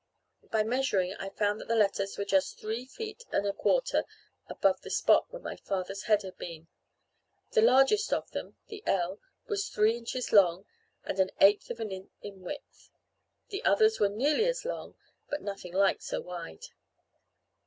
[0.49, 4.03] By measuring I found that the letters were just three feet and a quarter
[4.47, 6.67] above the spot where my father's head had been.
[7.51, 10.65] The largest of them, the L, was three inches long
[11.03, 12.89] and an eighth of an inch in width;
[13.49, 14.95] the others were nearly as long,
[15.29, 16.65] but nothing like so wide.